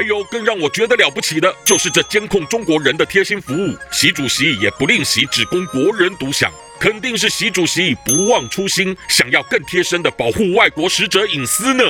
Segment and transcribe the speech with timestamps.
[0.00, 6.50] 还有更让我觉得了不起的，就是这监控中国人的贴心服务，习主席也不吝惜，只供国人独享。
[6.80, 11.84] 肯定是习主席不忘初心，想要更贴身的保护外国使者隐私呢。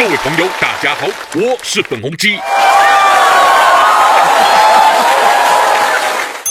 [0.00, 2.38] 各位朋友，大家好，我是粉红鸡。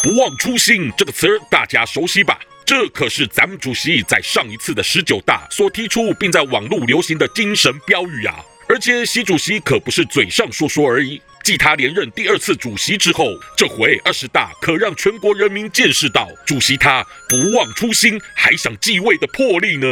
[0.04, 2.38] 不忘初心这个词儿大家熟悉吧？
[2.64, 8.36] 这可是咱们主席在上一次的十九大所提出，并在网络流行的精神标语啊！
[8.68, 13.26] 而且习主席可不是嘴上说说而已，继他连任第二次主席之后，
[13.58, 19.88] 这回二十大可让全国人民见识到主席他不忘初心还想继位的魄力呢。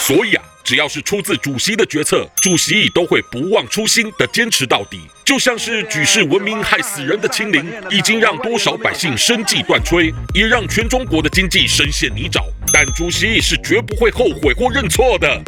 [0.00, 0.42] 所以啊。
[0.62, 5.00] 只要是出自主席的决策，主席都会不忘初心的坚持到底。
[5.24, 12.42] 就像是举世闻名害死人的清零，已经让多少百姓生计断炊，也让全中国的经济深陷泥沼。
[12.72, 15.42] 但主席是绝不会后悔或认错的。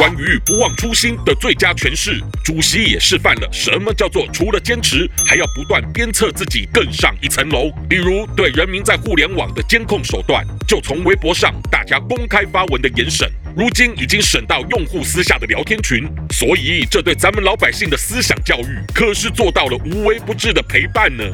[0.00, 7.70] 关于不忘初心的最佳诠释，主席也示范了什么叫做除了坚持，还要不断鞭策自己更上一层楼。
[7.86, 16.10] 比如对人民在互联网的监控手段，就从微博上大家公开发文的严审，如今已经审到用户私下的聊天群。
[16.30, 21.24] 所以这对咱们老百姓的思想教育，可是做到了无微不至的陪伴呢。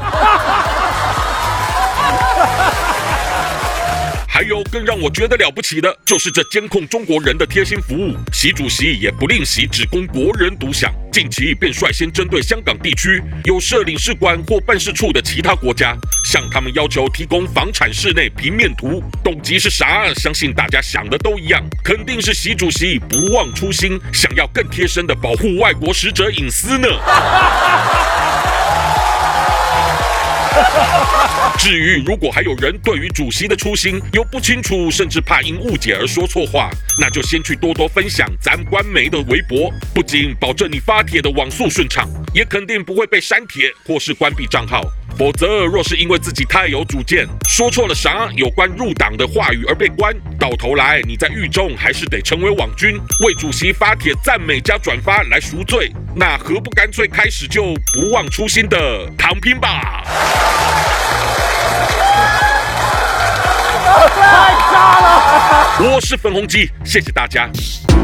[4.37, 10.93] 还有更让我觉得了不起的，就是这监控中国人的贴心服务，习主席也不吝惜，只供国人独享。
[11.11, 20.12] 近期便率先针对香港地区有设领事馆或办事处的其他国家，向他们要求提供房产室内平面图，动机是啥？
[20.17, 26.87] 相信大家想的都一样，肯定是习主席不忘初心，想要更贴身的保护外国使者隐私呢。
[31.59, 44.83] 至于如果还有人对于主席的初心有不清楚，甚至怕因误解而说错话，那就先去多多分享咱官媒的微博，不仅保证你发帖的网速顺畅，也肯定不会被删帖或是关闭账号。
[45.19, 60.05] 否则，若是因为自己太有主见，说错了啥有关入党的话语而被关，到头来你在狱中还是得成为网军，为主席发帖赞美加转发来赎罪，那何不干脆开始就不忘初心的躺平吧？
[65.78, 67.50] 我是粉红鸡，谢谢大家。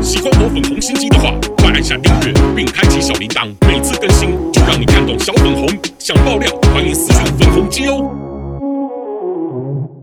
[0.02, 5.66] 喜欢我粉红心机的话，快按下订阅并开启小铃铛，每次更新就让你看懂小粉红。
[5.98, 6.50] 想爆料，